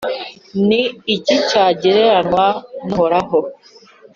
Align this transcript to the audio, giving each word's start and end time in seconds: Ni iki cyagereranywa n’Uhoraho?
Ni 0.67 0.81
iki 1.15 1.35
cyagereranywa 1.49 2.45
n’Uhoraho? 2.85 3.37